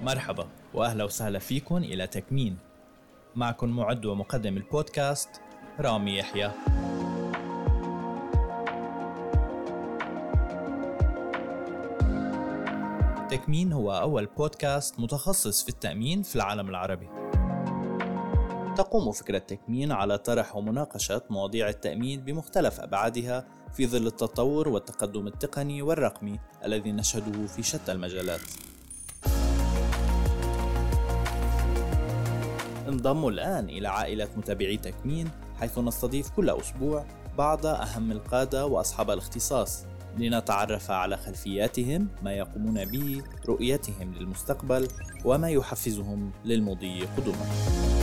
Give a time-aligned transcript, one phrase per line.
[0.00, 2.56] مرحبا وأهلا وسهلا فيكم إلى تكمين.
[3.36, 5.28] معكم معد ومقدم البودكاست
[5.80, 6.50] رامي يحيى.
[13.30, 17.08] تكمين هو أول بودكاست متخصص في التأمين في العالم العربي.
[18.76, 25.82] تقوم فكرة تكمين على طرح ومناقشة مواضيع التأمين بمختلف أبعادها في ظل التطور والتقدم التقني
[25.82, 28.40] والرقمي الذي نشهده في شتى المجالات.
[32.88, 37.04] انضموا الآن إلى عائلة متابعي تكمين حيث نستضيف كل أسبوع
[37.38, 39.84] بعض أهم القادة وأصحاب الاختصاص
[40.18, 44.88] لنتعرف على خلفياتهم ما يقومون به رؤيتهم للمستقبل
[45.24, 47.95] وما يحفزهم للمضي قدما.